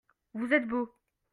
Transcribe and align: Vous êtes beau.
Vous 0.33 0.51
êtes 0.51 0.67
beau. 0.67 0.91